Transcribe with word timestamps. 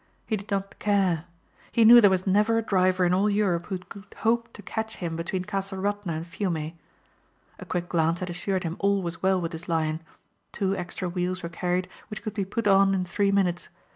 He 0.25 0.35
did 0.35 0.49
not 0.49 0.79
care. 0.79 1.25
He 1.71 1.85
knew 1.85 2.01
there 2.01 2.09
was 2.09 2.25
never 2.25 2.57
a 2.57 2.63
driver 2.63 3.05
in 3.05 3.13
all 3.13 3.29
Europe 3.29 3.67
who 3.67 3.77
could 3.77 4.11
hope 4.21 4.51
to 4.53 4.63
catch 4.63 4.95
him 4.95 5.15
between 5.15 5.43
Castle 5.45 5.77
Radna 5.77 6.13
and 6.13 6.25
Fiume. 6.25 6.73
A 7.59 7.65
quick 7.69 7.87
glance 7.87 8.19
had 8.19 8.31
assured 8.31 8.63
him 8.63 8.77
all 8.79 9.03
was 9.03 9.21
well 9.21 9.39
with 9.39 9.51
his 9.51 9.69
Lion. 9.69 10.01
Two 10.51 10.75
extra 10.75 11.07
wheels 11.07 11.43
were 11.43 11.49
carried 11.49 11.87
which 12.07 12.23
could 12.23 12.33
be 12.33 12.45
put 12.45 12.67
on 12.67 12.95
in 12.95 13.05
three 13.05 13.31
minutes. 13.31 13.69